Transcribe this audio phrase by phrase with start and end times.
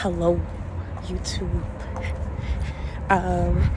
[0.00, 0.38] Hello,
[1.04, 1.64] YouTube.
[3.08, 3.70] Um,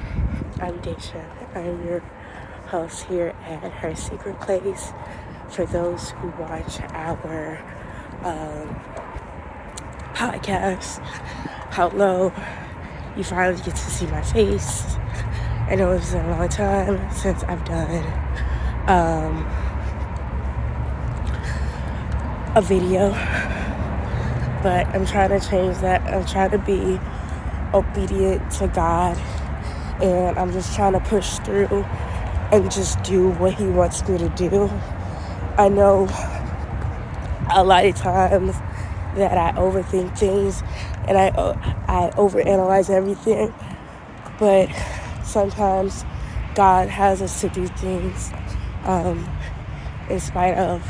[0.60, 1.26] I'm Daisha.
[1.56, 2.02] I'm your
[2.68, 4.92] host here at Her Secret Place.
[5.50, 7.58] For those who watch our
[8.24, 8.76] um,
[10.14, 11.00] podcast,
[11.72, 12.34] hello.
[13.16, 14.98] You finally get to see my face.
[15.70, 18.04] I know it's been a long time since I've done
[18.90, 19.48] um,
[22.58, 23.12] a video,
[24.62, 26.02] but I'm trying to change that.
[26.04, 27.00] I'm trying to be
[27.74, 29.18] obedient to God,
[30.02, 31.86] and I'm just trying to push through
[32.52, 34.70] and just do what He wants me to do.
[35.58, 36.08] I know
[37.54, 38.56] a lot of times
[39.16, 40.62] that I overthink things
[41.08, 41.28] and I
[41.88, 43.54] I overanalyze everything,
[44.40, 44.70] but
[45.24, 46.06] sometimes
[46.56, 48.32] God has us to do things
[48.84, 49.28] um,
[50.10, 50.84] in spite of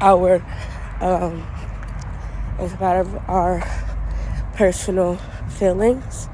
[0.00, 0.42] our
[1.00, 1.46] um,
[2.58, 3.62] in spite of our
[4.54, 5.16] personal
[5.48, 6.28] feelings.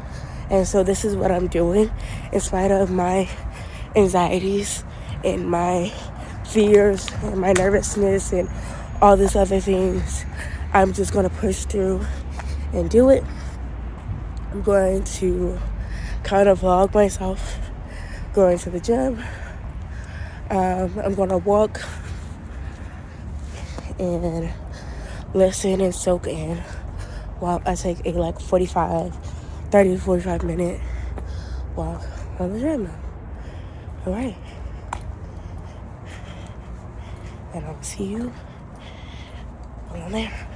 [0.50, 1.90] And so this is what I'm doing
[2.32, 3.28] in spite of my
[3.96, 4.84] anxieties
[5.22, 5.92] and my
[6.46, 8.48] fears and my nervousness and
[9.00, 10.24] all these other things.
[10.72, 12.04] I'm just going to push through
[12.72, 13.24] and do it.
[14.50, 15.58] I'm going to
[16.22, 17.58] kind of vlog myself
[18.32, 19.22] going to the gym.
[20.50, 21.80] Um, I'm going to walk
[23.98, 24.52] and
[25.34, 26.58] listen and soak in
[27.40, 29.14] while I take a like 45,
[29.70, 30.80] 30 to 45 minute
[31.74, 32.02] walk
[32.38, 32.90] on the gym.
[34.06, 34.36] All right.
[37.52, 38.32] And I'll see you
[39.90, 40.53] on there.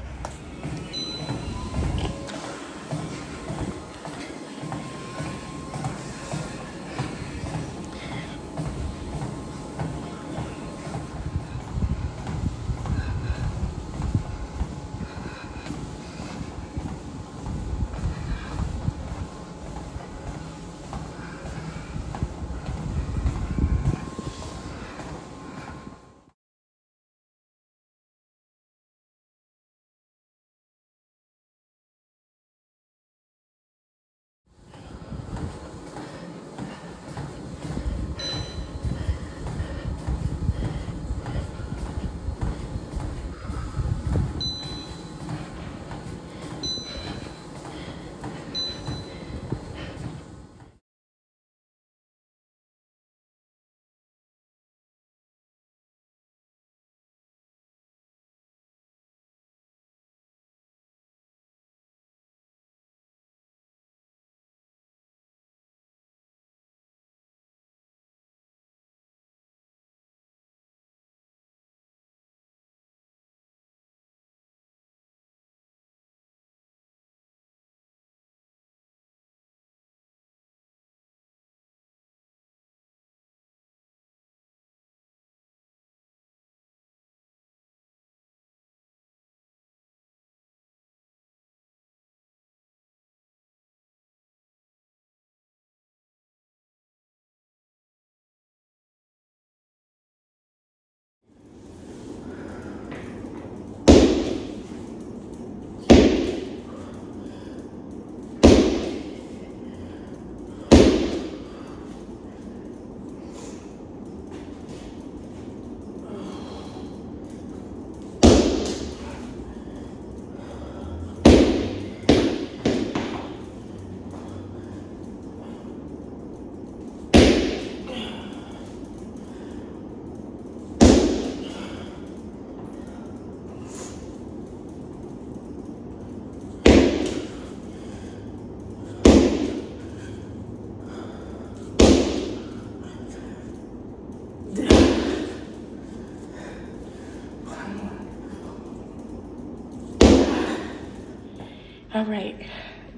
[151.99, 152.47] All right,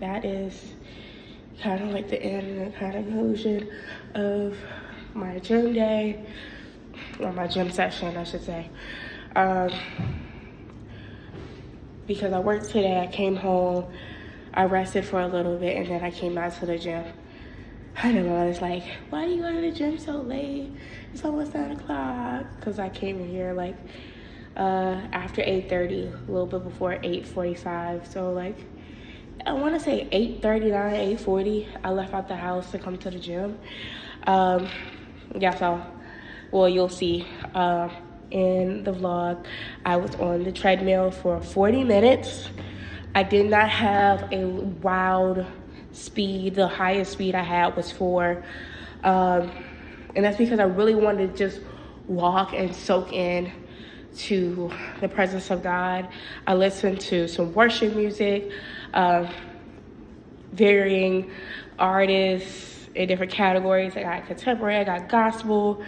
[0.00, 0.74] that is
[1.62, 3.70] kind of like the end and kind of conclusion
[4.14, 4.54] of
[5.14, 6.26] my gym day,
[7.18, 8.68] or my gym session, I should say.
[9.34, 9.70] Um,
[12.06, 13.90] because I worked today, I came home,
[14.52, 17.06] I rested for a little bit, and then I came out to the gym.
[18.02, 20.72] I know I was like, why do you go to the gym so late?
[21.14, 22.44] It's almost 9 o'clock.
[22.56, 23.78] Because I came here like
[24.58, 28.06] uh, after 8.30, a little bit before 8.45.
[28.06, 28.58] So like
[29.46, 33.18] I want to say 8.39, 8.40, I left out the house to come to the
[33.18, 33.58] gym.
[34.26, 34.68] Um,
[35.34, 35.82] yeah, so,
[36.50, 37.88] well, you'll see uh,
[38.30, 39.46] in the vlog,
[39.84, 42.48] I was on the treadmill for 40 minutes.
[43.14, 45.46] I did not have a wild
[45.92, 46.54] speed.
[46.54, 48.44] The highest speed I had was four.
[49.02, 49.50] Um,
[50.14, 51.60] and that's because I really wanted to just
[52.08, 53.52] walk and soak in
[54.16, 54.70] to
[55.00, 56.08] the presence of God.
[56.46, 58.50] I listened to some worship music,
[58.92, 59.30] uh,
[60.52, 61.30] varying
[61.78, 63.96] artists in different categories.
[63.96, 65.82] I got contemporary, I got gospel,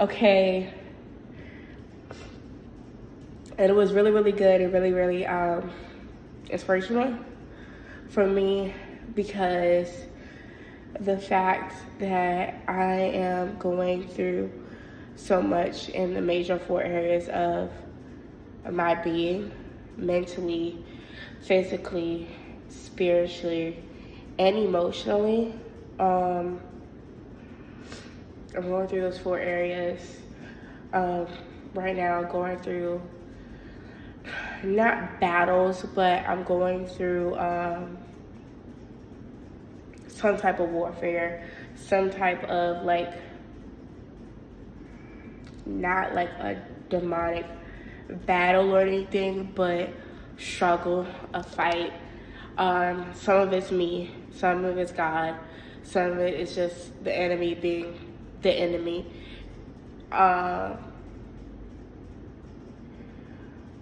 [0.00, 0.74] okay.
[3.56, 5.70] And it was really, really good and really, really um,
[6.50, 7.18] inspirational
[8.08, 8.74] for me
[9.14, 9.90] because
[11.00, 14.50] the fact that I am going through
[15.18, 17.70] so much in the major four areas of
[18.70, 19.50] my being
[19.96, 20.78] mentally,
[21.42, 22.28] physically,
[22.68, 23.82] spiritually,
[24.38, 25.52] and emotionally.
[25.98, 26.60] Um,
[28.56, 30.00] I'm going through those four areas
[30.92, 31.26] um,
[31.74, 33.02] right now, going through
[34.62, 37.98] not battles, but I'm going through um,
[40.06, 41.44] some type of warfare,
[41.74, 43.12] some type of like
[45.68, 47.46] not like a demonic
[48.26, 49.90] battle or anything, but
[50.38, 51.92] struggle, a fight.
[52.56, 55.36] Um, some of it's me, some of it's God,
[55.82, 57.98] some of it is just the enemy being
[58.42, 59.06] the enemy.
[60.10, 60.76] Uh,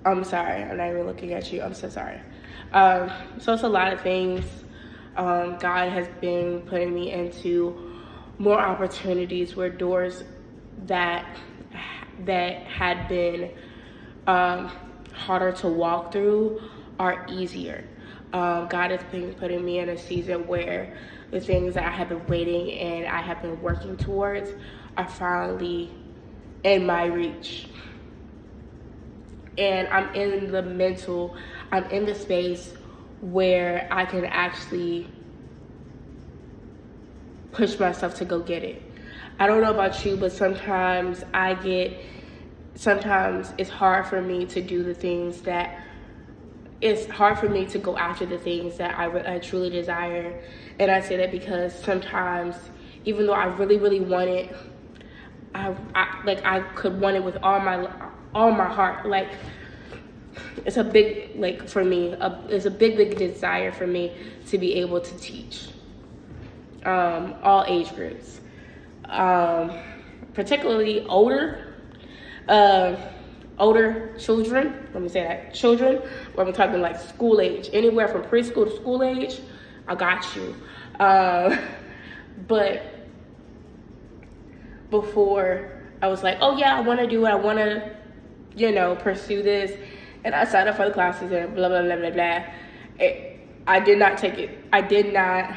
[0.05, 1.63] I'm sorry, I'm not even looking at you.
[1.63, 2.21] I'm so sorry.
[2.73, 4.45] Um, so it's a lot of things.
[5.17, 7.93] Um, God has been putting me into
[8.39, 10.25] more opportunities where doors
[10.87, 11.27] that
[12.25, 13.51] that had been
[14.27, 14.71] um,
[15.13, 16.61] harder to walk through
[16.99, 17.85] are easier.
[18.33, 20.97] Um, God has been putting me in a season where
[21.31, 24.51] the things that I have been waiting and I have been working towards
[24.97, 25.91] are finally
[26.65, 27.69] in my reach.
[29.59, 31.37] And I'm in the mental,
[31.73, 32.75] I'm in the space
[33.21, 35.09] where I can actually
[37.53, 38.83] push myself to go get it.
[39.39, 41.99] I don't know about you, but sometimes I get,
[42.75, 45.83] sometimes it's hard for me to do the things that,
[46.81, 50.43] it's hard for me to go after the things that I, I truly desire.
[50.79, 52.57] And I say that because sometimes,
[53.05, 54.55] even though I really, really want it,
[55.55, 57.89] I, I like I could want it with all my
[58.35, 59.07] all my heart.
[59.07, 59.29] Like
[60.67, 64.13] it's a big like for me, a, it's a big, big desire for me
[64.49, 65.69] to be able to teach
[66.85, 68.41] um, all age groups
[69.09, 69.73] um,
[70.35, 71.75] particularly older,
[72.49, 72.97] uh,
[73.59, 74.89] older children.
[74.93, 75.97] Let me say that children,
[76.35, 79.41] where I'm talking like school age, anywhere from preschool to school age.
[79.89, 80.55] I got you.
[80.99, 81.57] Uh,
[82.49, 82.83] but
[84.91, 87.31] before I was like, oh yeah, I want to do it.
[87.31, 87.97] I want to,
[88.55, 89.73] you know, pursue this,
[90.25, 92.45] and I signed up for the classes and blah blah blah blah blah.
[92.99, 94.59] It, I did not take it.
[94.73, 95.55] I did not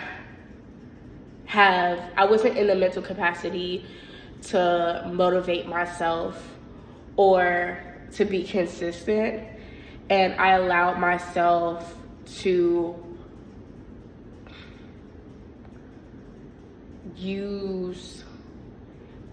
[1.49, 3.83] have, I wasn't in the mental capacity
[4.49, 6.55] to motivate myself
[7.15, 9.47] or to be consistent.
[10.11, 11.95] And I allowed myself
[12.41, 13.03] to
[17.15, 18.23] use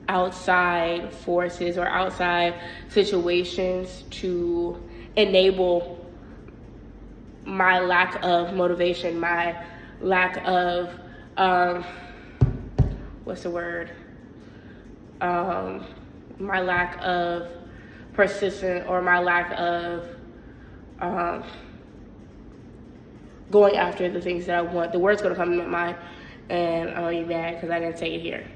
[0.09, 2.55] outside forces or outside
[2.89, 4.83] situations to
[5.17, 6.11] enable
[7.45, 9.63] my lack of motivation, my
[10.01, 10.99] lack of
[11.37, 11.85] um,
[13.27, 13.91] what's the word?
[15.21, 15.85] Um,
[16.39, 17.49] my lack of
[18.13, 20.09] persistent or my lack of
[21.01, 21.43] um,
[23.51, 24.93] going after the things that I want.
[24.93, 25.97] The word's gonna come to my mind,
[26.49, 28.49] and I'm gonna be mad because I didn't say it here.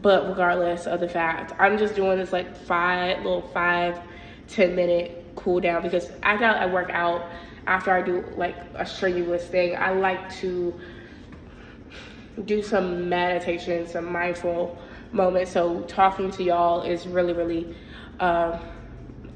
[0.00, 3.98] But regardless of the fact, I'm just doing this like five little five,
[4.46, 7.26] ten minute cool down because after I work out,
[7.66, 10.78] after I do like a strenuous thing, I like to
[12.44, 14.78] do some meditation, some mindful
[15.12, 15.52] moments.
[15.52, 17.74] So talking to y'all is really, really
[18.20, 18.58] uh,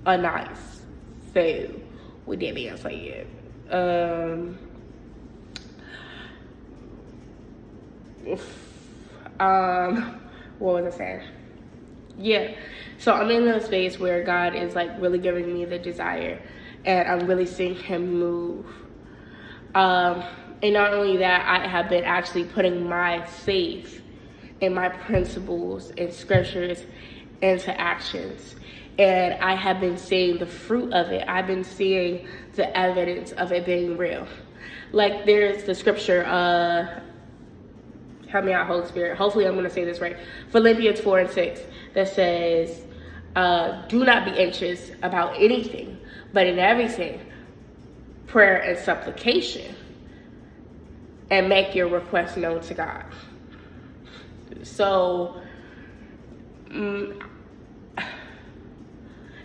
[0.06, 0.82] a nice.
[1.34, 1.70] So
[2.26, 3.26] with that being said,
[3.70, 4.58] um,
[9.40, 10.20] um,
[10.58, 11.22] what was I saying?
[12.18, 12.54] Yeah,
[12.98, 16.40] so I'm in a space where God is like really giving me the desire,
[16.84, 18.66] and I'm really seeing Him move.
[19.74, 20.24] Um,
[20.62, 24.02] and not only that, I have been actually putting my faith
[24.60, 26.84] and my principles and scriptures
[27.42, 28.56] into actions.
[28.98, 31.24] And I have been seeing the fruit of it.
[31.28, 34.26] I've been seeing the evidence of it being real.
[34.90, 37.00] Like there's the scripture, uh,
[38.28, 39.16] help me out, Holy Spirit.
[39.16, 40.16] Hopefully I'm gonna say this right.
[40.50, 41.60] Philippians 4 and 6
[41.94, 42.84] that says,
[43.36, 45.98] uh, do not be anxious about anything,
[46.32, 47.20] but in everything,
[48.26, 49.76] prayer and supplication
[51.30, 53.04] and make your request known to God.
[54.62, 55.40] So,
[56.68, 57.22] mm,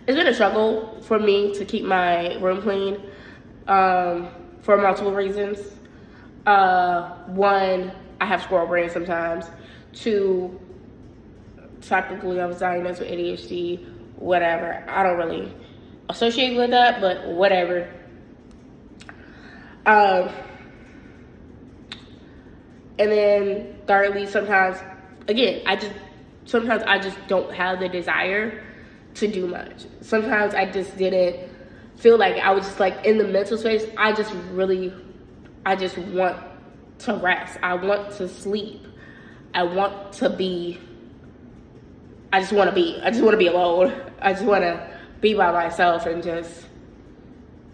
[0.06, 3.00] it's been a struggle for me to keep my room clean
[3.66, 4.28] um,
[4.60, 5.58] for multiple reasons.
[6.46, 9.46] Uh, one, I have squirrel brain sometimes.
[9.92, 10.60] Two,
[11.80, 13.86] technically I was diagnosed with ADHD,
[14.16, 14.84] whatever.
[14.88, 15.54] I don't really
[16.08, 17.90] associate with that, but whatever.
[19.86, 20.30] Um,
[22.98, 24.78] and then thirdly, sometimes,
[25.28, 25.92] again, I just,
[26.44, 28.62] sometimes I just don't have the desire
[29.14, 29.86] to do much.
[30.00, 31.50] Sometimes I just didn't
[31.96, 33.84] feel like I was just like in the mental space.
[33.96, 34.92] I just really,
[35.66, 36.36] I just want
[37.00, 37.58] to rest.
[37.62, 38.86] I want to sleep.
[39.54, 40.80] I want to be,
[42.32, 43.92] I just want to be, I just want to be alone.
[44.20, 46.66] I just want to be by myself and just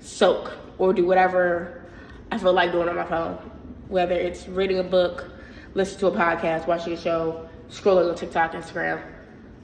[0.00, 1.82] soak or do whatever
[2.30, 3.50] I feel like doing on my phone.
[3.90, 5.28] Whether it's reading a book,
[5.74, 9.02] listening to a podcast, watching a show, scrolling on TikTok, Instagram,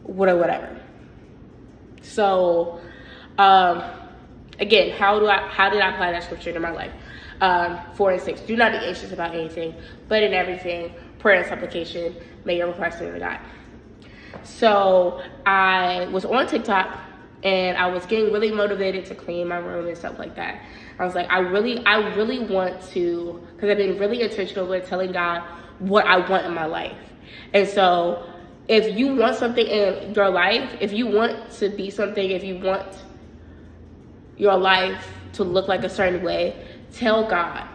[0.02, 0.80] whatever, whatever.
[2.02, 2.80] So,
[3.38, 3.84] um,
[4.58, 6.90] again, how do I how did I apply that scripture to my life?
[7.40, 8.40] Um, four and six.
[8.40, 9.74] Do not be anxious about anything,
[10.08, 13.38] but in everything, prayer and supplication, may your request be God.
[14.42, 16.98] So I was on TikTok
[17.44, 20.62] and I was getting really motivated to clean my room and stuff like that.
[20.98, 24.88] I was like, I really, I really want to, because I've been really intentional with
[24.88, 25.42] telling God
[25.78, 26.96] what I want in my life.
[27.52, 28.26] And so
[28.68, 32.58] if you want something in your life, if you want to be something, if you
[32.58, 32.86] want
[34.36, 36.56] your life to look like a certain way,
[36.92, 37.68] tell God.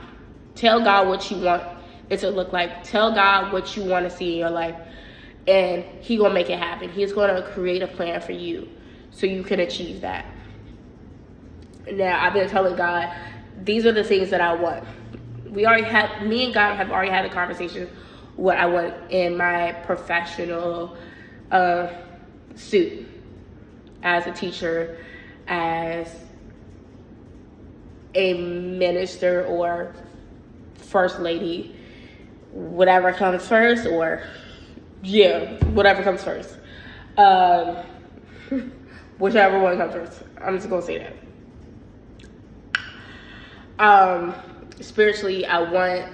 [0.55, 1.63] Tell God what you want
[2.09, 2.83] it to look like.
[2.83, 4.75] Tell God what you want to see in your life.
[5.47, 6.89] And He gonna make it happen.
[6.89, 8.67] He's gonna create a plan for you
[9.11, 10.25] so you can achieve that.
[11.91, 13.13] Now I've been telling God,
[13.63, 14.83] these are the things that I want.
[15.49, 17.89] We already had me and God have already had a conversation
[18.35, 20.97] what I want in my professional
[21.51, 21.89] uh,
[22.55, 23.07] suit
[24.03, 24.97] as a teacher,
[25.47, 26.15] as
[28.15, 29.93] a minister or
[30.75, 31.75] first lady,
[32.51, 34.23] whatever comes first, or
[35.03, 36.57] yeah, whatever comes first.
[37.17, 37.77] Um,
[39.19, 40.23] whichever one comes first.
[40.39, 41.20] I'm just gonna say that.
[43.81, 44.35] Um,
[44.79, 46.05] spiritually, I want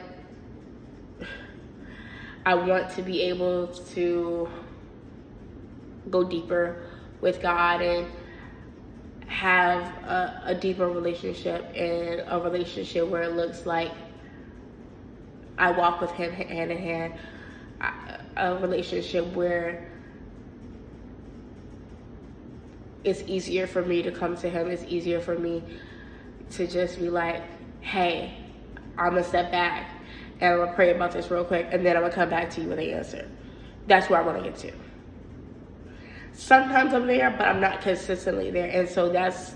[2.45, 4.47] I want to be able to
[6.09, 6.87] go deeper
[7.19, 8.07] with God and
[9.27, 13.91] have a, a, deeper relationship and a relationship where it looks like
[15.57, 17.15] I walk with Him hand in hand.
[18.37, 19.91] A relationship where
[23.03, 24.69] it's easier for me to come to Him.
[24.69, 25.61] It's easier for me
[26.51, 27.43] to just be like,
[27.81, 28.33] hey,
[28.97, 29.91] I'm gonna step back
[30.39, 32.61] and I'm gonna pray about this real quick, and then I'm gonna come back to
[32.61, 33.27] you with an answer.
[33.87, 34.71] That's where I want to get to.
[36.33, 39.53] Sometimes I'm there, but I'm not consistently there, and so that's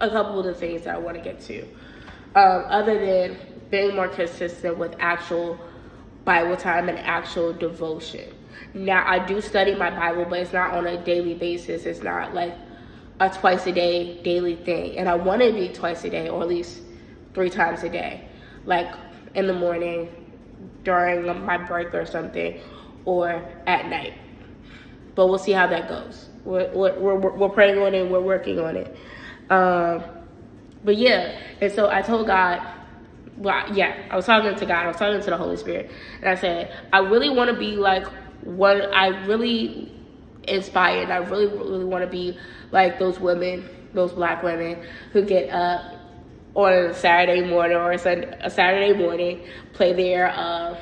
[0.00, 1.62] a couple of the things that I want to get to.
[2.34, 3.36] Um, other than
[3.70, 5.58] being more consistent with actual
[6.24, 8.32] Bible time and actual devotion.
[8.72, 11.84] Now I do study my Bible, but it's not on a daily basis.
[11.84, 12.54] It's not like
[13.18, 16.40] a twice a day daily thing, and I want to be twice a day or
[16.42, 16.80] at least
[17.34, 18.28] three times a day.
[18.64, 18.92] Like
[19.34, 20.08] in the morning,
[20.84, 22.60] during my break or something,
[23.04, 24.14] or at night.
[25.14, 26.28] But we'll see how that goes.
[26.44, 28.96] We're, we're, we're, praying on it, we're working on it.
[29.50, 30.02] Um,
[30.84, 32.66] but yeah, and so I told God,
[33.36, 36.28] well, yeah, I was talking to God, I was talking to the Holy Spirit, and
[36.28, 38.06] I said, I really want to be like
[38.42, 39.92] what I really
[40.48, 41.10] inspired.
[41.10, 42.38] I really, really want to be
[42.70, 44.82] like those women, those black women
[45.12, 45.99] who get up
[46.66, 50.76] on a Saturday morning or a, Saturday morning, play their uh,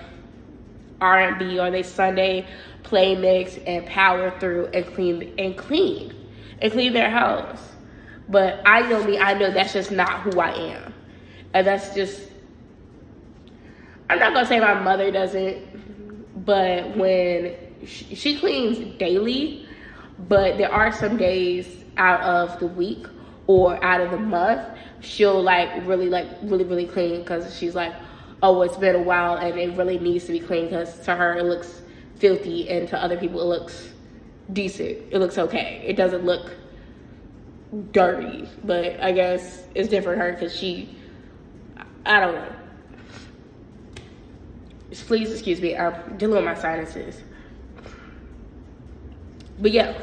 [1.01, 2.47] R&B or their Sunday
[2.89, 6.15] play mix and power through and clean and clean
[6.61, 7.61] and clean their house.
[8.29, 10.95] But I know me, I know that's just not who I am.
[11.55, 12.31] And that's just
[14.11, 17.57] I'm not gonna say my mother doesn't, but when
[17.87, 19.67] she, she cleans daily,
[20.29, 23.07] but there are some days out of the week
[23.49, 24.63] or out of the month
[25.01, 27.93] she'll like really like really really clean because she's like
[28.43, 31.37] oh it's been a while and it really needs to be clean because to her
[31.37, 31.83] it looks
[32.17, 33.89] filthy and to other people it looks
[34.53, 34.99] decent.
[35.11, 35.83] It looks okay.
[35.85, 36.53] It doesn't look
[37.93, 38.49] dirty.
[38.65, 40.97] But i guess it's different her because she
[42.07, 42.53] i don't know.
[45.07, 45.77] Please excuse me.
[45.77, 47.23] I'm dealing with my sinuses.
[49.59, 49.99] But yeah.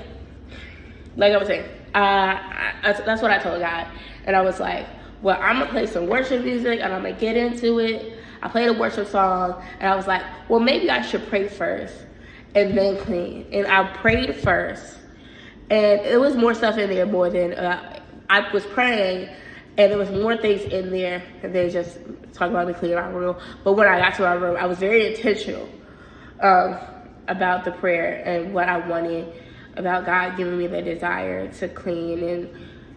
[1.15, 2.37] Like i was saying uh,
[2.83, 3.87] I, that's what i told god
[4.25, 4.87] and I was like,
[5.21, 8.19] well, I'm gonna play some worship music and I'm gonna get into it.
[8.41, 11.95] I played a worship song and I was like, well, maybe I should pray first
[12.53, 13.47] and then clean.
[13.51, 14.97] And I prayed first,
[15.69, 17.99] and it was more stuff in there more than uh,
[18.29, 19.29] I was praying,
[19.77, 21.97] and there was more things in there than just
[22.33, 23.35] talking about me cleaning my room.
[23.63, 25.67] But when I got to my room, I was very intentional
[26.39, 26.77] um,
[27.27, 29.33] about the prayer and what I wanted,
[29.75, 32.49] about God giving me the desire to clean and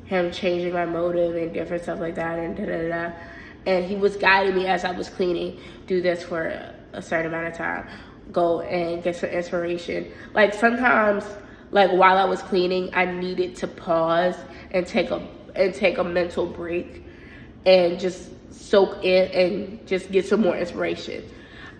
[0.04, 3.12] Him changing my motive and different stuff like that, and da da da.
[3.66, 5.60] And He was guiding me as I was cleaning.
[5.86, 6.46] Do this for
[6.92, 7.88] a certain amount of time
[8.32, 10.10] go and get some inspiration.
[10.34, 11.24] Like sometimes,
[11.70, 14.36] like while I was cleaning, I needed to pause
[14.70, 17.02] and take a and take a mental break
[17.66, 21.24] and just soak in and just get some more inspiration.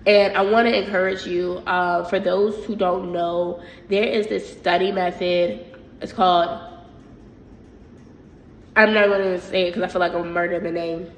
[0.07, 4.51] And I want to encourage you, uh, for those who don't know, there is this
[4.59, 5.65] study method.
[6.01, 6.61] It's called,
[8.77, 11.11] I'm not going to say it because I feel like I'm murdering the name.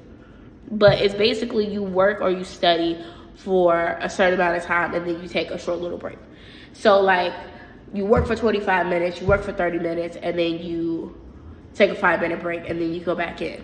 [0.71, 3.03] But it's basically you work or you study
[3.35, 6.17] for a certain amount of time and then you take a short little break.
[6.73, 7.33] So like
[7.93, 11.19] you work for 25 minutes, you work for 30 minutes, and then you
[11.75, 13.63] take a five minute break and then you go back in.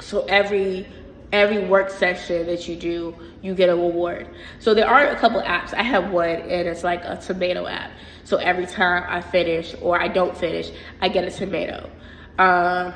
[0.00, 0.86] So every
[1.34, 4.28] every work session that you do, you get a reward.
[4.60, 5.74] So there are a couple apps.
[5.74, 7.90] I have one and it's like a tomato app.
[8.22, 11.90] So every time I finish or I don't finish, I get a tomato.
[12.38, 12.92] Uh,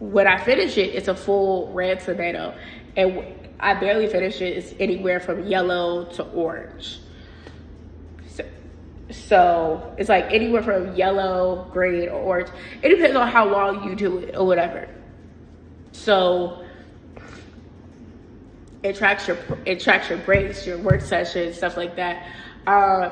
[0.00, 2.52] when I finish it, it's a full red tomato.
[2.96, 3.24] And
[3.60, 4.56] I barely finish it.
[4.56, 6.98] It's anywhere from yellow to orange.
[8.26, 8.44] So,
[9.10, 12.48] so it's like anywhere from yellow, green, or orange.
[12.82, 14.88] It depends on how long you do it or whatever.
[15.92, 16.64] So
[18.82, 22.26] it tracks your it tracks your breaks, your work sessions, stuff like that.
[22.66, 23.10] Uh,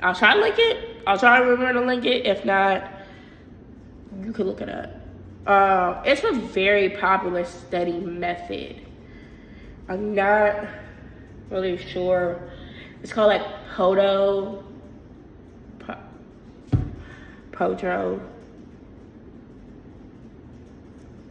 [0.00, 0.96] I'll try to link it.
[1.06, 2.26] I'll try to remember to link it.
[2.26, 2.90] If not,
[4.22, 4.90] you can look it up.
[5.46, 8.80] Uh, it's a very popular study method.
[9.88, 10.68] I'm not
[11.50, 12.40] really sure.
[13.02, 13.42] It's called like
[13.74, 14.62] Podo,
[17.52, 18.20] Podro.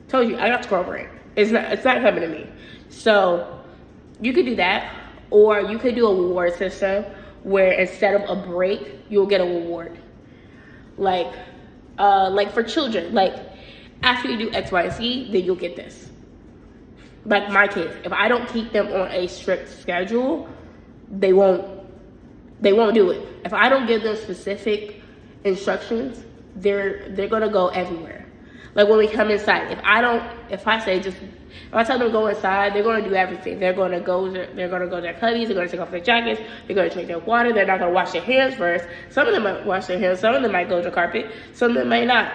[0.08, 1.08] Told you, I got scroll brain.
[1.38, 2.47] It's not, it's not coming to me.
[2.89, 3.62] So
[4.19, 4.93] you could do that,
[5.30, 7.06] or you could do a reward system
[7.43, 9.97] where instead of a break, you'll get a reward.
[10.97, 11.34] Like,
[12.00, 13.36] uh, like for children, like
[14.04, 16.10] after you do X, Y, Z, then you'll get this.
[17.26, 20.50] Like my kids, if I don't keep them on a strict schedule,
[21.10, 21.78] they won't
[22.60, 23.28] they won't do it.
[23.45, 25.02] If I don't give them specific
[25.43, 26.23] instructions,
[26.56, 28.26] they're they're gonna go everywhere.
[28.77, 31.97] Like when we come inside, if I don't, if I say just, if I tell
[31.97, 33.57] them to go inside, they're gonna do everything.
[33.59, 36.39] They're gonna go, they're gonna go to their cubbies, they're gonna take off their jackets,
[36.67, 38.85] they're gonna drink their water, they're not gonna wash their hands first.
[39.09, 41.71] Some of them might wash their hands, some of them might go to carpet, some
[41.71, 42.31] of them might not.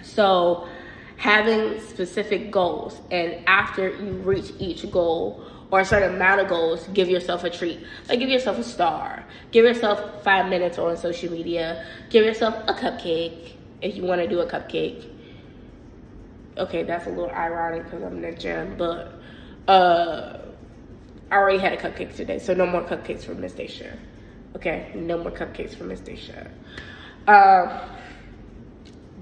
[0.00, 0.68] So
[1.16, 6.86] having specific goals and after you reach each goal or a certain amount of goals,
[6.94, 7.80] give yourself a treat.
[8.08, 9.24] Like give yourself a star.
[9.50, 11.84] Give yourself five minutes on social media.
[12.10, 15.10] Give yourself a cupcake if you want to do a cupcake.
[16.56, 19.14] Okay, that's a little ironic because I'm in the gym, but
[19.68, 20.38] uh,
[21.30, 23.96] I already had a cupcake today, so no more cupcakes for Miss Dacia.
[24.56, 26.50] Okay, no more cupcakes for Miss Dacia.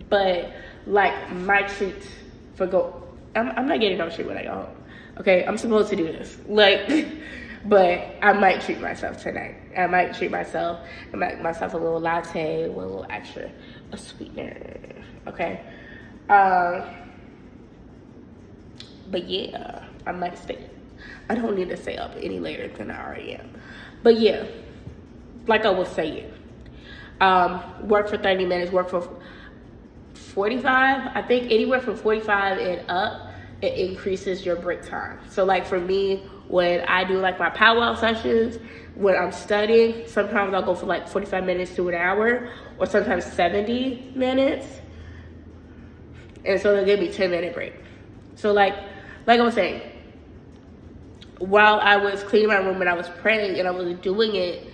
[0.08, 0.52] But
[0.86, 2.08] like my treat
[2.54, 3.02] for go.
[3.34, 4.76] I'm, I'm not getting no treat when I go home.
[5.18, 6.38] Okay, I'm supposed to do this.
[6.46, 6.88] Like,
[7.64, 9.56] but I might treat myself tonight.
[9.76, 13.50] I might treat myself and make myself a little latte with a little extra
[13.92, 14.78] a sweetener.
[15.26, 15.60] Okay.
[16.28, 16.82] Um.
[19.10, 20.68] But yeah, I might stay.
[21.28, 23.60] I don't need to stay up any later than I already am.
[24.02, 24.46] But yeah,
[25.46, 26.32] like I was saying,
[27.20, 29.08] um, work for 30 minutes, work for
[30.36, 33.30] 45 i think anywhere from 45 and up
[33.62, 37.94] it increases your break time so like for me when i do like my powwow
[37.94, 38.58] sessions
[38.94, 43.24] when i'm studying sometimes i'll go for like 45 minutes to an hour or sometimes
[43.24, 44.66] 70 minutes
[46.44, 47.74] and so they'll give me 10 minute break
[48.34, 48.74] so like
[49.26, 49.82] like i was saying
[51.38, 54.66] while i was cleaning my room and i was praying and i was doing it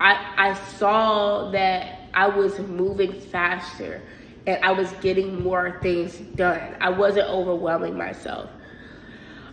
[0.00, 4.02] i i saw that i was moving faster
[4.46, 6.76] and I was getting more things done.
[6.80, 8.48] I wasn't overwhelming myself.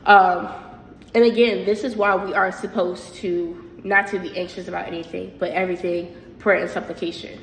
[0.05, 0.49] Um,
[1.13, 5.35] and again, this is why we are supposed to not to be anxious about anything,
[5.39, 7.39] but everything prayer and supplication.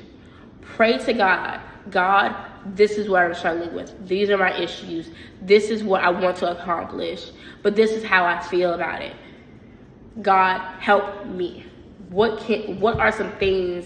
[0.61, 1.59] Pray to God.
[1.89, 2.35] God,
[2.75, 4.07] this is what I'm struggling with.
[4.07, 5.09] These are my issues.
[5.41, 7.31] This is what I want to accomplish,
[7.63, 9.15] but this is how I feel about it.
[10.21, 11.65] God, help me.
[12.09, 13.85] What can what are some things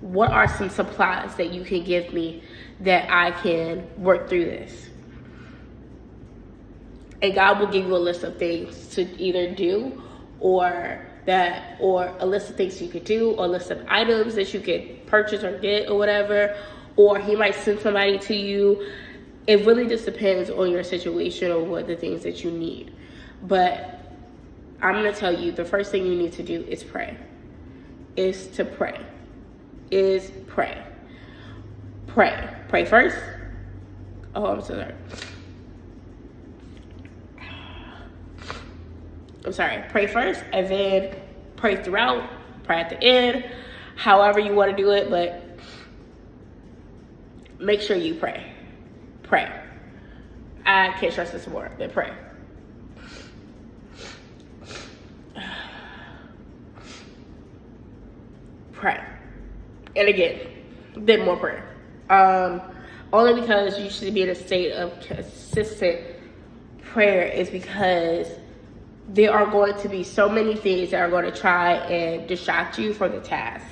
[0.00, 2.42] what are some supplies that you can give me
[2.80, 4.87] that I can work through this?
[7.20, 10.02] And God will give you a list of things to either do
[10.40, 14.34] or that or a list of things you could do or a list of items
[14.36, 16.56] that you could purchase or get or whatever.
[16.96, 18.90] Or he might send somebody to you.
[19.46, 22.92] It really just depends on your situation or what the things that you need.
[23.42, 23.94] But
[24.80, 27.16] i'm going to tell you the first thing you need to do is pray.
[28.16, 29.00] Is to pray.
[29.90, 30.82] Is pray.
[32.06, 32.48] Pray.
[32.68, 33.16] Pray first.
[34.34, 34.94] Oh i'm so sorry
[39.44, 41.16] I'm sorry, pray first and then
[41.56, 42.28] pray throughout,
[42.64, 43.44] pray at the end,
[43.96, 45.42] however you want to do it, but
[47.58, 48.52] make sure you pray.
[49.22, 49.50] Pray.
[50.64, 52.12] I can't stress this more, but pray.
[58.72, 59.04] Pray.
[59.96, 60.40] And again,
[60.96, 61.74] then more prayer.
[62.10, 62.62] Um,
[63.12, 66.00] only because you should be in a state of consistent
[66.82, 68.28] prayer is because
[69.08, 72.78] there are going to be so many things that are going to try and distract
[72.78, 73.66] you from the task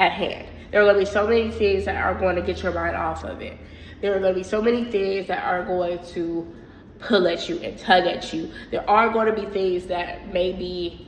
[0.00, 0.48] at hand.
[0.70, 2.96] There are going to be so many things that are going to get your mind
[2.96, 3.56] off of it.
[4.00, 6.52] There are going to be so many things that are going to
[6.98, 8.50] pull at you and tug at you.
[8.70, 11.06] There are going to be things that may be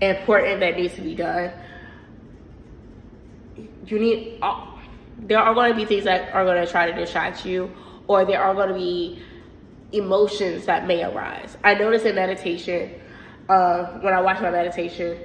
[0.00, 1.52] important that needs to be done.
[3.86, 4.66] You need, uh,
[5.18, 7.70] there are going to be things that are going to try to distract you,
[8.08, 9.22] or there are going to be
[9.92, 11.56] emotions that may arise.
[11.62, 12.90] I notice in meditation,
[13.48, 15.18] uh, when I watch my meditation,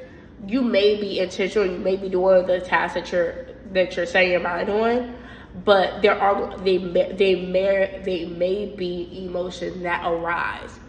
[0.45, 4.31] you may be intentional, you may be doing the task that you're that you're setting
[4.31, 5.15] your mind on,
[5.65, 10.79] but there are they they may they may be emotions that arise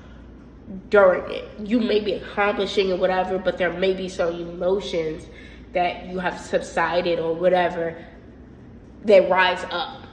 [0.91, 1.49] during it.
[1.61, 5.27] You may be accomplishing or whatever, but there may be some emotions
[5.73, 8.05] that you have subsided or whatever
[9.05, 10.07] that rise up,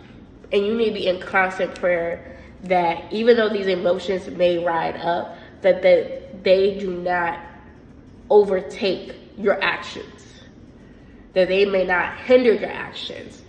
[0.52, 4.98] and you need to be in constant prayer that even though these emotions may ride
[4.98, 7.40] up, that they, they do not
[8.30, 10.42] overtake your actions.
[11.34, 13.44] That they may not hinder your actions,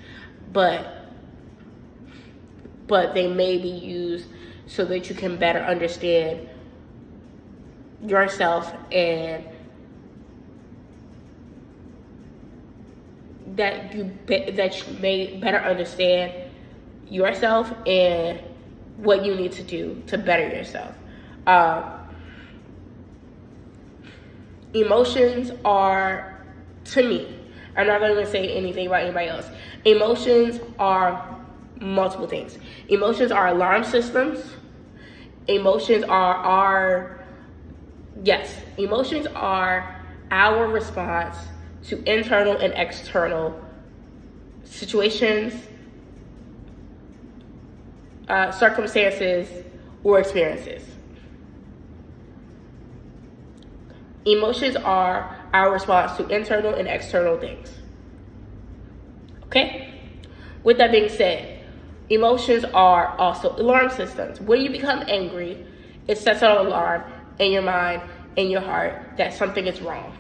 [0.53, 0.93] but
[2.87, 4.29] but they may be used
[4.67, 6.49] so that you can better understand
[8.05, 9.45] yourself and
[13.57, 16.33] that you be, that you may better understand
[17.09, 18.41] yourself and
[18.97, 20.95] what you need to do to better yourself.
[21.47, 21.99] Uh,
[24.75, 26.45] emotions are,
[26.85, 27.37] to me,
[27.77, 29.47] I'm not going to say anything about anybody else.
[29.85, 31.39] Emotions are
[31.81, 32.59] multiple things.
[32.89, 34.55] Emotions are alarm systems.
[35.49, 37.25] Emotions are our,
[38.25, 41.37] yes, emotions are our response
[41.85, 43.61] to internal and external
[44.65, 45.55] situations,
[48.29, 49.65] uh, circumstances
[50.03, 50.83] or experiences.
[54.25, 57.73] Emotions are our response to internal and external things.
[59.45, 59.95] Okay?
[60.65, 61.65] With that being said,
[62.11, 64.41] emotions are also alarm systems.
[64.41, 65.65] When you become angry,
[66.09, 67.05] it sets an alarm
[67.39, 68.03] in your mind,
[68.37, 70.17] in your heart, that something is wrong.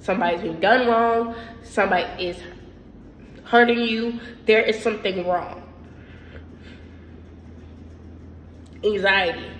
[0.00, 2.38] Somebody's being done wrong, somebody is
[3.44, 5.65] hurting you, there is something wrong.
[8.84, 9.50] Anxiety.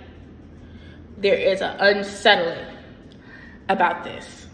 [1.17, 2.77] There is an unsettling
[3.69, 4.47] about this.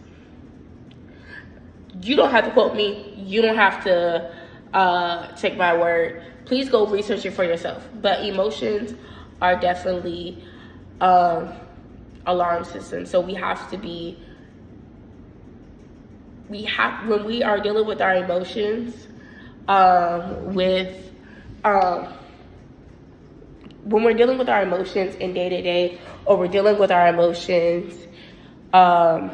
[2.01, 3.13] You don't have to quote me.
[3.17, 4.33] You don't have to
[4.73, 6.23] uh, take my word.
[6.45, 7.87] Please go research it for yourself.
[8.01, 8.95] But emotions
[9.41, 10.43] are definitely
[11.01, 11.53] um,
[12.25, 13.09] alarm systems.
[13.09, 14.17] So we have to be,
[16.49, 19.07] we have, when we are dealing with our emotions,
[19.67, 21.11] um, with,
[21.63, 22.13] um,
[23.83, 27.07] when we're dealing with our emotions in day to day, or we're dealing with our
[27.07, 28.07] emotions
[28.73, 29.31] um,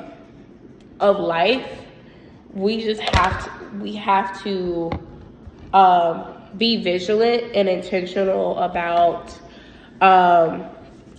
[0.99, 1.67] of life,
[2.53, 4.91] we just have to we have to
[5.73, 9.37] um, be vigilant and intentional about.
[10.01, 10.65] Um,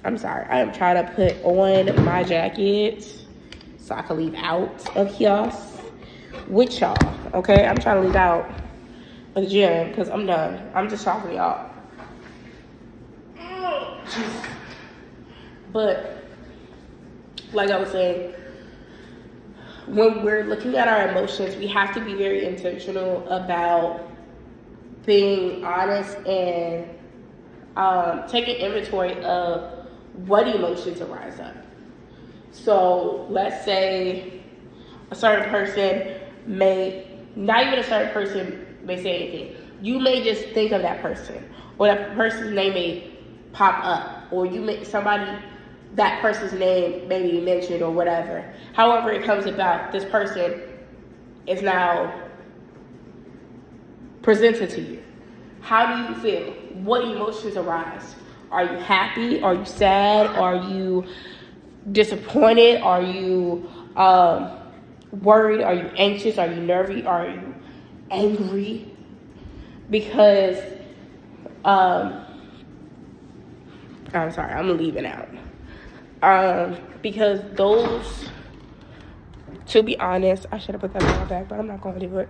[0.02, 3.06] I'm sorry, I am trying to put on my jacket
[3.78, 5.82] so I can leave out of kiosk
[6.48, 6.96] with y'all.
[7.34, 8.50] Okay, I'm trying to leave out
[9.34, 10.70] of the gym because I'm done.
[10.74, 11.69] I'm just talking to y'all.
[15.72, 16.24] But
[17.52, 18.34] like I was saying,
[19.86, 24.08] when we're looking at our emotions, we have to be very intentional about
[25.06, 26.86] being honest and
[27.76, 29.86] um, taking inventory of
[30.26, 31.56] what emotions arise up.
[32.52, 34.42] So let's say
[35.10, 39.56] a certain person may not even a certain person may say anything.
[39.82, 43.19] You may just think of that person, or that person's name may
[43.52, 45.30] pop up, or you may somebody
[45.94, 48.44] that person's name may be mentioned or whatever.
[48.74, 50.60] However, it comes about, this person
[51.46, 52.12] is now
[54.22, 55.02] presented to you.
[55.60, 56.52] How do you feel?
[56.84, 58.14] What emotions arise?
[58.50, 59.42] Are you happy?
[59.42, 60.26] Are you sad?
[60.36, 61.04] Are you
[61.92, 62.82] disappointed?
[62.82, 64.58] Are you um,
[65.22, 65.62] worried?
[65.62, 66.38] Are you anxious?
[66.38, 67.04] Are you nervy?
[67.04, 67.54] Are you
[68.10, 68.92] angry?
[69.90, 70.58] Because
[71.64, 72.24] um,
[74.12, 75.28] I'm sorry, I'm leaving out.
[76.22, 78.28] Um, because those,
[79.68, 81.98] to be honest, I should have put that in my bag, but I'm not going
[81.98, 82.28] to do it.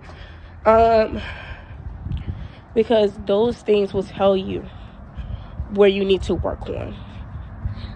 [0.67, 1.21] Um,
[2.75, 4.65] because those things will tell you
[5.75, 6.97] where you need to work on.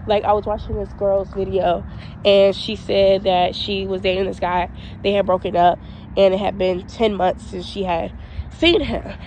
[0.07, 1.85] Like I was watching this girl's video
[2.23, 4.69] and she said that she was dating this guy.
[5.03, 5.79] They had broken up
[6.17, 8.13] and it had been 10 months since she had
[8.57, 9.17] seen him.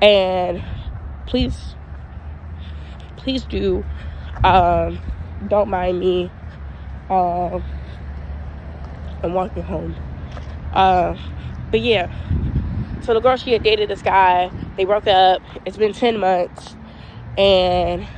[0.00, 0.62] And
[1.26, 1.74] please
[3.22, 3.84] please do
[4.44, 5.00] um,
[5.48, 6.32] don't mind me
[7.10, 7.64] um,
[9.22, 9.96] I'm walking home.
[10.72, 11.16] Uh,
[11.70, 12.08] but yeah.
[13.02, 15.42] So the girl she had dated this guy, they broke up.
[15.66, 16.76] It's been 10 months
[17.36, 18.08] and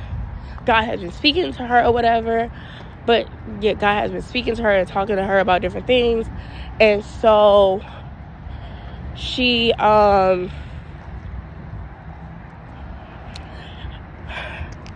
[0.65, 2.49] God has been speaking to her or whatever.
[3.05, 3.29] But
[3.61, 6.27] yeah, God has been speaking to her and talking to her about different things.
[6.79, 7.83] And so
[9.15, 10.51] she um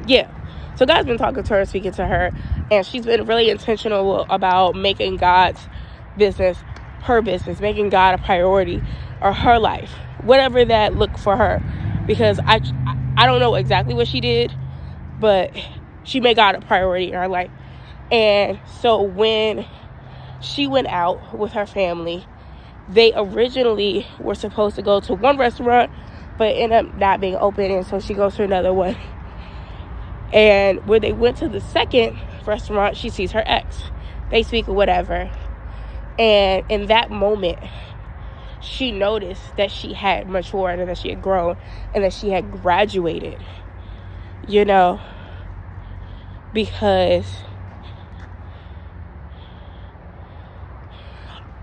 [0.09, 0.31] yeah.
[0.75, 2.33] So God's been talking to her, speaking to her,
[2.71, 5.69] and she's been really intentional about making God's
[6.17, 6.65] business
[7.03, 8.83] her business, making God a priority
[9.21, 11.63] or her life, whatever that looked for her.
[12.07, 12.61] Because I
[13.17, 14.55] I don't know exactly what she did,
[15.19, 15.51] but
[16.03, 17.51] she made God a priority in her life.
[18.11, 19.67] And so when
[20.39, 22.27] she went out with her family,
[22.87, 25.91] they originally were supposed to go to one restaurant,
[26.37, 28.97] but ended up not being open, and so she goes to another one.
[30.31, 33.83] And when they went to the second restaurant, she sees her ex.
[34.29, 35.31] They speak or whatever.
[36.17, 37.59] And in that moment,
[38.61, 41.55] she noticed that she had matured and that she had grown
[41.93, 43.43] and that she had graduated.
[44.47, 45.01] You know,
[46.53, 47.43] because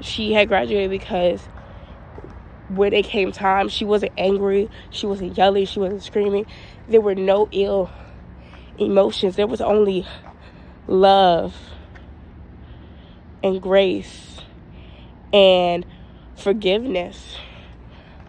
[0.00, 1.48] she had graduated because
[2.68, 6.46] when it came time, she wasn't angry, she wasn't yelling, she wasn't screaming.
[6.88, 7.90] There were no ill
[8.78, 9.36] emotions.
[9.36, 10.06] There was only
[10.86, 11.56] love
[13.42, 14.40] and grace
[15.32, 15.86] and
[16.36, 17.36] forgiveness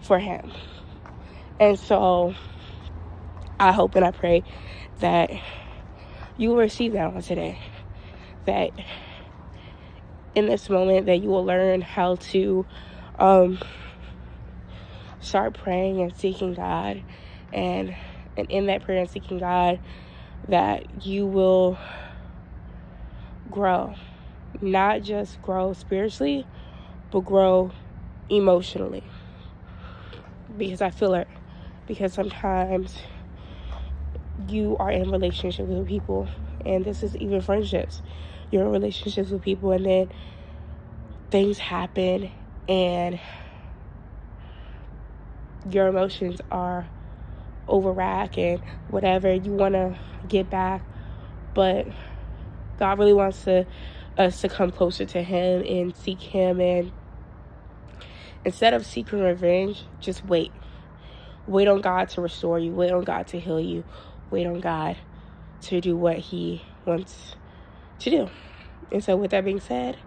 [0.01, 0.51] for him.
[1.59, 2.35] And so
[3.59, 4.43] I hope and I pray
[4.99, 5.31] that
[6.37, 7.59] you will receive that on today.
[8.45, 8.71] That
[10.35, 12.65] in this moment that you will learn how to
[13.17, 13.59] um,
[15.19, 17.03] start praying and seeking God
[17.51, 17.95] and
[18.37, 19.79] and in that prayer and seeking God
[20.47, 21.79] that you will
[23.49, 23.95] grow.
[24.61, 26.47] Not just grow spiritually,
[27.11, 27.71] but grow
[28.29, 29.09] emotionally.
[30.55, 31.27] Because I feel it.
[31.85, 32.97] Because sometimes
[34.47, 36.29] you are in relationships with people,
[36.65, 38.01] and this is even friendships.
[38.49, 40.09] You're in relationships with people, and then
[41.31, 42.31] things happen,
[42.67, 43.19] and
[45.69, 46.89] your emotions are
[47.67, 50.81] overrack and whatever you want to get back
[51.53, 51.87] but
[52.79, 53.65] god really wants to
[54.17, 56.91] us to come closer to him and seek him and
[58.45, 60.51] instead of seeking revenge just wait
[61.47, 63.83] wait on god to restore you wait on god to heal you
[64.31, 64.97] wait on god
[65.61, 67.35] to do what he wants
[67.99, 68.29] to do
[68.91, 69.97] and so with that being said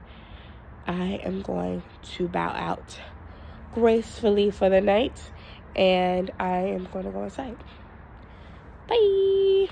[0.87, 3.01] i am going to bow out
[3.73, 5.31] gracefully for the night
[5.77, 7.57] and I am going to go inside.
[8.89, 9.69] Bye.